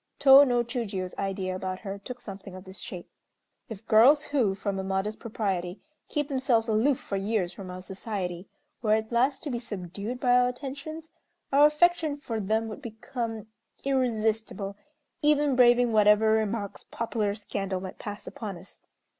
[0.19, 3.07] Tô no Chiûjiô's idea about her took something of this shape:
[3.69, 8.47] "If girls who, from a modest propriety, keep themselves aloof for years from our society,
[8.81, 11.09] were at last to be subdued by our attentions,
[11.53, 13.45] our affection for them would become
[13.83, 14.75] irresistible,
[15.21, 18.79] even braving whatever remarks popular scandal might pass upon us.